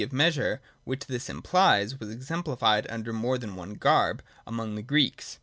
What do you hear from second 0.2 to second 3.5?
Measure which this implies was exemplified under more